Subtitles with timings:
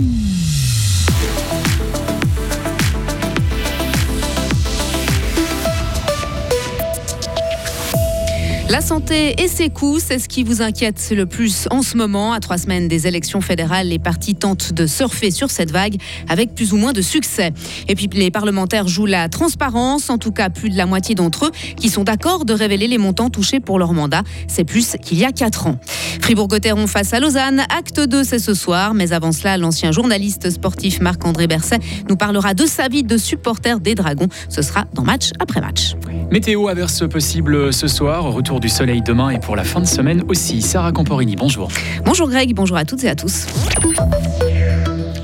[0.00, 0.29] Mm-hmm.
[8.70, 12.32] La santé et ses coûts, c'est ce qui vous inquiète le plus en ce moment.
[12.32, 15.96] À trois semaines des élections fédérales, les partis tentent de surfer sur cette vague
[16.28, 17.52] avec plus ou moins de succès.
[17.88, 21.46] Et puis les parlementaires jouent la transparence, en tout cas plus de la moitié d'entre
[21.46, 24.22] eux qui sont d'accord de révéler les montants touchés pour leur mandat.
[24.46, 25.80] C'est plus qu'il y a quatre ans.
[26.20, 31.00] Fribourg-Gotteron face à Lausanne, acte 2 c'est ce soir, mais avant cela, l'ancien journaliste sportif
[31.00, 34.28] Marc-André Berset nous parlera de sa vie de supporter des Dragons.
[34.48, 35.96] Ce sera dans match après match.
[36.30, 40.22] Météo averse possible ce soir, retour du soleil demain et pour la fin de semaine
[40.28, 40.62] aussi.
[40.62, 41.68] Sarah Camporini, bonjour.
[42.04, 43.46] Bonjour Greg, bonjour à toutes et à tous.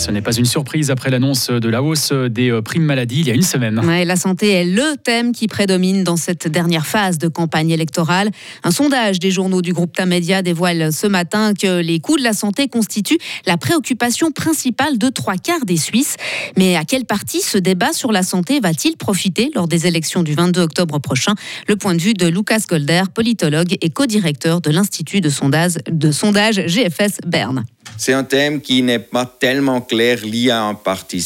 [0.00, 3.28] Ce n'est pas une surprise après l'annonce de la hausse des euh, primes maladie il
[3.28, 3.82] y a une semaine.
[3.84, 8.30] La santé est le thème qui prédomine dans cette dernière phase de campagne électorale.
[8.64, 12.32] Un sondage des journaux du groupe Tamedia dévoile ce matin que les coûts de la
[12.32, 16.16] santé constituent la préoccupation principale de trois quarts des Suisses.
[16.56, 20.32] Mais à quel parti ce débat sur la santé va-t-il profiter lors des élections du
[20.32, 21.34] 22 octobre prochain?
[21.68, 26.10] Le point de vue de Lucas Golder, politologue et co-directeur de l'Institut de sondage, de
[26.10, 27.66] sondage GFS Berne.
[28.02, 31.22] C'est un thème qui n'est pas tellement clair lié à un parti.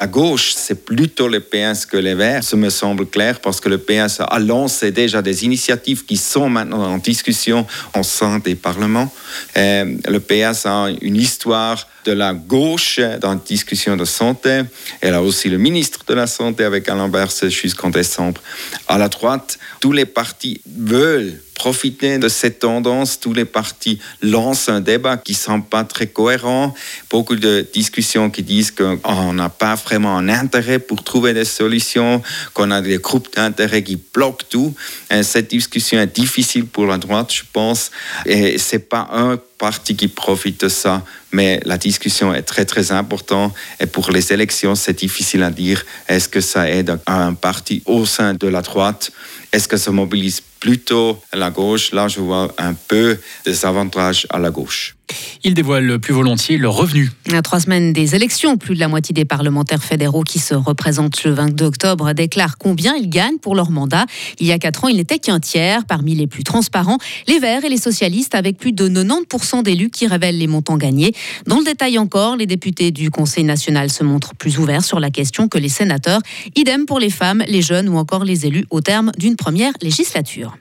[0.00, 3.68] À gauche, c'est plutôt le PS que les Verts, ça me semble clair, parce que
[3.68, 7.64] le PS a lancé déjà des initiatives qui sont maintenant en discussion
[7.96, 9.08] au sein des parlements.
[9.56, 14.62] Euh, le PS a une histoire de la gauche dans la discussion de santé.
[15.00, 18.42] Elle a aussi le ministre de la Santé avec Alain Berset jusqu'en décembre.
[18.88, 23.18] À la droite, tous les partis veulent profiter de cette tendance.
[23.18, 26.72] Tous les partis lancent un débat qui ne semble pas très cohérent.
[27.10, 32.22] Beaucoup de discussions qui disent qu'on n'a pas vraiment un intérêt pour trouver des solutions,
[32.54, 34.76] qu'on a des groupes d'intérêt qui bloquent tout.
[35.10, 37.90] Et cette discussion est difficile pour la droite, je pense.
[38.26, 42.92] Et c'est pas un parti qui profite de ça, mais la discussion est très très
[42.92, 45.84] importante et pour les élections, c'est difficile à dire.
[46.06, 49.10] Est-ce que ça aide un parti au sein de la droite?
[49.52, 54.38] Est-ce que ça mobilise plutôt la gauche Là, je vois un peu des avantages à
[54.40, 54.95] la gauche.
[55.44, 57.12] Ils dévoilent plus volontiers leurs revenus.
[57.32, 61.22] À trois semaines des élections, plus de la moitié des parlementaires fédéraux qui se représentent
[61.24, 64.06] le 22 octobre déclarent combien ils gagnent pour leur mandat.
[64.40, 65.84] Il y a quatre ans, il n'était qu'un tiers.
[65.86, 70.06] Parmi les plus transparents, les Verts et les socialistes, avec plus de 90% d'élus qui
[70.06, 71.12] révèlent les montants gagnés.
[71.46, 75.10] Dans le détail encore, les députés du Conseil national se montrent plus ouverts sur la
[75.10, 76.20] question que les sénateurs.
[76.56, 80.56] Idem pour les femmes, les jeunes ou encore les élus au terme d'une première législature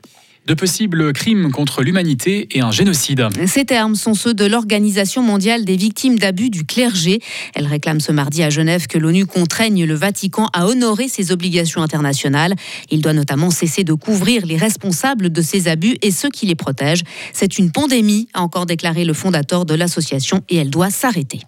[0.46, 3.28] de possibles crimes contre l'humanité et un génocide.
[3.48, 7.20] Ces termes sont ceux de l'Organisation mondiale des victimes d'abus du clergé.
[7.54, 11.82] Elle réclame ce mardi à Genève que l'ONU contraigne le Vatican à honorer ses obligations
[11.82, 12.56] internationales.
[12.92, 16.56] Il doit notamment cesser de couvrir les responsables de ces abus et ceux qui les
[16.56, 17.04] protègent.
[17.34, 21.42] C'est une pandémie, a encore déclaré le fondateur de l'association, et elle doit s'arrêter.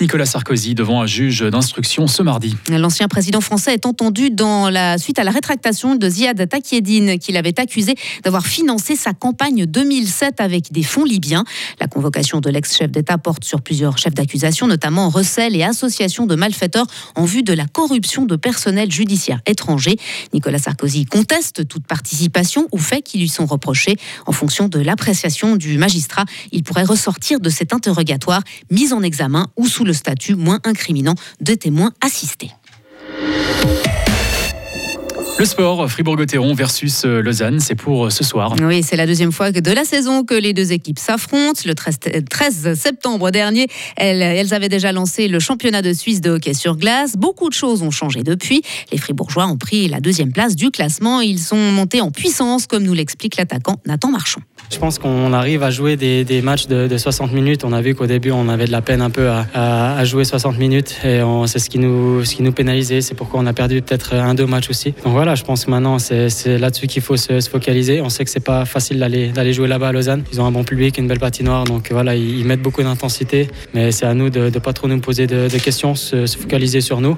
[0.00, 2.54] Nicolas Sarkozy devant un juge d'instruction ce mardi.
[2.68, 7.36] L'ancien président français est entendu dans la suite à la rétractation de Ziad Takieddine, qu'il
[7.36, 11.44] avait accusé d'avoir financé sa campagne 2007 avec des fonds libyens.
[11.80, 16.34] La convocation de l'ex-chef d'État porte sur plusieurs chefs d'accusation, notamment recel et association de
[16.34, 19.96] malfaiteurs en vue de la corruption de personnel judiciaire étranger.
[20.34, 23.96] Nicolas Sarkozy conteste toute participation aux faits qui lui sont reprochés.
[24.26, 29.48] En fonction de l'appréciation du magistrat, il pourrait ressortir de cet interrogatoire mis en examen
[29.56, 32.50] ou sous le statut moins incriminant de témoin assisté.
[35.38, 38.56] Le sport, Fribourg-Gotteron versus euh, Lausanne, c'est pour euh, ce soir.
[38.62, 41.60] Oui, c'est la deuxième fois de la saison que les deux équipes s'affrontent.
[41.66, 46.76] Le 13 septembre dernier, elles, avaient déjà lancé le championnat de Suisse de hockey sur
[46.76, 47.16] glace.
[47.16, 48.62] Beaucoup de choses ont changé depuis.
[48.92, 51.20] Les Fribourgeois ont pris la deuxième place du classement.
[51.20, 54.40] Ils sont montés en puissance, comme nous l'explique l'attaquant Nathan Marchand.
[54.70, 57.64] Je pense qu'on arrive à jouer des, matchs de, 60 minutes.
[57.64, 60.58] On a vu qu'au début, on avait de la peine un peu à, jouer 60
[60.58, 63.00] minutes et c'est ce qui nous, ce qui nous pénalisait.
[63.00, 64.92] C'est pourquoi on a perdu peut-être un, deux matchs aussi.
[65.04, 68.00] Donc voilà, je pense que maintenant, c'est là-dessus qu'il faut se, focaliser.
[68.00, 70.24] On sait que c'est pas facile d'aller jouer là-bas à Lausanne.
[70.32, 71.64] Ils ont un bon public, une belle patinoire.
[71.64, 73.48] Donc voilà, ils, mettent beaucoup d'intensité.
[73.74, 76.80] Mais c'est à nous de ne pas trop nous poser de, questions, se, se focaliser
[76.80, 77.16] sur nous.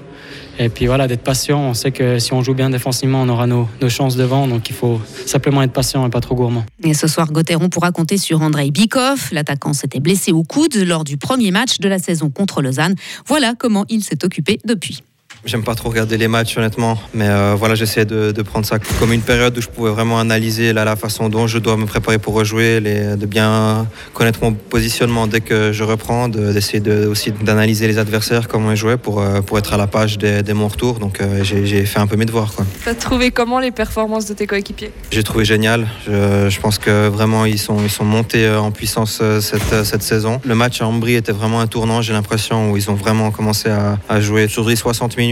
[0.58, 1.60] Et puis voilà, d'être patient.
[1.60, 4.48] On sait que si on joue bien défensivement, on aura nos, nos, chances devant.
[4.48, 6.64] Donc il faut simplement être patient et pas trop gourmand.
[6.82, 9.28] Et ce soir, Gauthieron pourra compter sur Andrei Bikov.
[9.32, 12.94] L'attaquant s'était blessé au coude lors du premier match de la saison contre Lausanne.
[13.26, 15.02] Voilà comment il s'est occupé depuis.
[15.44, 19.12] J'aime pas trop regarder les matchs honnêtement, mais euh, voilà, j'essaie de, prendre ça comme
[19.12, 22.34] une période où je pouvais vraiment analyser la, façon dont je dois me préparer pour
[22.34, 28.48] rejouer, de bien connaître mon positionnement dès que je reprends, d'essayer aussi d'analyser les adversaires,
[28.48, 30.98] comment ils jouaient pour, euh, pour être à la page dès, mon retour.
[30.98, 32.52] Donc euh, j'ai fait un peu mes devoirs.
[32.82, 34.90] Tu as trouvé comment les performances de tes coéquipiers?
[35.12, 35.86] J'ai trouvé génial.
[36.06, 40.40] Je, pense que vraiment ils sont, ils sont montés en puissance cette, cette saison.
[40.44, 43.68] Le match à Ambry était vraiment un tournant, j'ai l'impression, où ils ont vraiment commencé
[43.68, 45.27] à, à jouer sur 60 minutes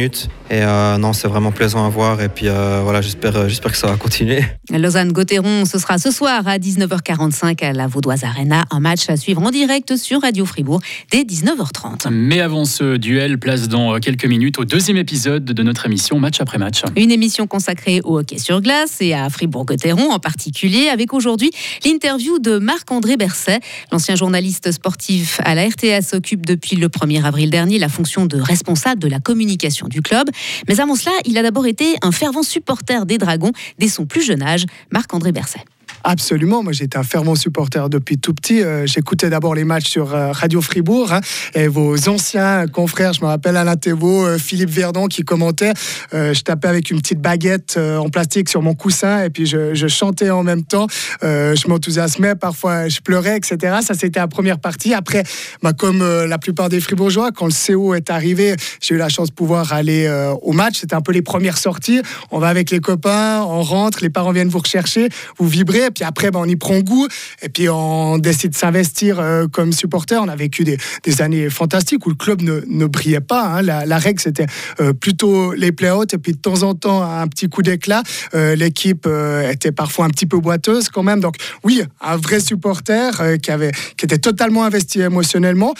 [0.48, 2.20] et euh, non, c'est vraiment plaisant à voir.
[2.22, 4.44] Et puis euh, voilà, j'espère, euh, j'espère que ça va continuer.
[4.70, 8.64] Lausanne-Gauthieron, ce sera ce soir à 19h45 à la Vaudoise Arena.
[8.70, 12.10] Un match à suivre en direct sur Radio Fribourg dès 19h30.
[12.10, 16.40] Mais avant ce duel, place dans quelques minutes au deuxième épisode de notre émission Match
[16.40, 16.82] après match.
[16.96, 21.50] Une émission consacrée au hockey sur glace et à Fribourg-Gauthieron en particulier, avec aujourd'hui
[21.84, 23.60] l'interview de Marc-André Berset.
[23.90, 28.40] L'ancien journaliste sportif à la RTS s'occupe depuis le 1er avril dernier la fonction de
[28.40, 30.30] responsable de la communication du club.
[30.68, 34.22] Mais avant cela, il a d'abord été un fervent supporter des Dragons dès son plus
[34.22, 35.64] jeune âge, Marc-André Berset.
[36.04, 38.62] Absolument, moi j'étais un fervent supporter depuis tout petit.
[38.62, 41.20] Euh, j'écoutais d'abord les matchs sur euh, Radio Fribourg hein,
[41.54, 45.72] et vos anciens confrères, je me rappelle Alain Thévaux, euh, Philippe Verdon qui commentaient.
[46.12, 50.30] je tapais avec une petite baguette en plastique sur mon coussin et puis je, chantais
[50.30, 50.86] en même temps.
[51.22, 53.76] je m'enthousiasmais, parfois je pleurais, etc.
[53.82, 54.94] Ça c'était la première partie.
[54.94, 55.22] Après,
[55.62, 59.28] bah, comme la plupart des Fribourgeois, quand le CO est arrivé, j'ai eu la chance
[59.28, 60.08] de pouvoir aller
[60.42, 60.80] au match.
[60.80, 62.00] C'était un peu les premières sorties.
[62.30, 65.08] On va avec les copains, on rentre, les parents viennent vous rechercher,
[65.38, 65.85] vous vibrez.
[65.90, 67.06] Puis après, ben, on y prend goût.
[67.42, 70.20] Et puis on décide de s'investir euh, comme supporter.
[70.20, 70.78] On a vécu des,
[71.20, 73.58] années fantastiques où le club ne, brillait pas.
[73.58, 73.62] Hein.
[73.62, 74.46] La, règle, c'était
[74.80, 76.12] euh, plutôt les play-outs.
[76.12, 78.02] Et puis de temps en temps, un petit coup d'éclat.
[78.34, 79.08] Euh, l'équipe
[79.50, 81.20] était parfois un petit peu boiteuse quand même.
[81.20, 85.74] Donc oui, un vrai supporter qui, avait, qui était totalement investi émotionnellement.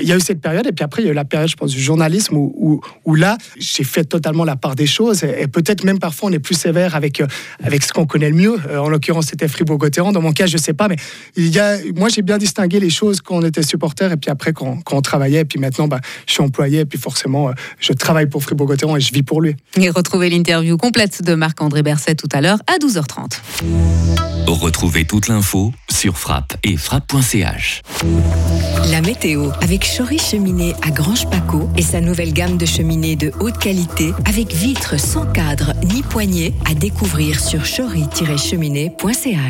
[0.00, 0.66] il y a eu cette période.
[0.66, 2.80] Et puis après, il y a eu la période, je pense, du journalisme où,
[3.14, 5.24] là, j'ai fait totalement la part des choses.
[5.24, 7.22] Et, peut-être même parfois, on est plus sévère avec,
[7.62, 8.56] avec ce qu'on connaît le mieux.
[8.76, 10.12] en l'occurrence, c'était Fribourg-Gotteron.
[10.12, 10.96] Dans mon cas, je sais pas, mais
[11.36, 14.30] il y a, moi, j'ai bien distingué les choses quand on était supporter et puis
[14.30, 15.40] après quand, quand on travaillait.
[15.40, 18.96] Et puis maintenant, bah, je suis employé et puis forcément, euh, je travaille pour Fribourg-Gotteron
[18.96, 19.54] et je vis pour lui.
[19.80, 23.40] Et retrouvez l'interview complète de Marc-André Berset tout à l'heure à 12h30.
[24.46, 27.82] Retrouvez toute l'info sur frappe et frappe.ch.
[28.90, 33.32] La météo avec Chory Cheminée à Grange Paco et sa nouvelle gamme de cheminées de
[33.40, 39.41] haute qualité avec vitres sans cadre ni poignée à découvrir sur chory-cheminée.ch.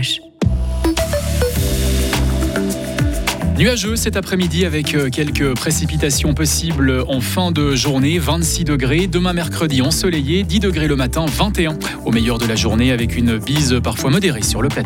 [3.59, 9.07] Nuageux cet après-midi avec euh, quelques précipitations possibles en fin de journée, 26 degrés.
[9.07, 13.39] Demain mercredi ensoleillé, 10 degrés le matin, 21 au meilleur de la journée avec une
[13.39, 14.81] bise parfois modérée sur le plateau.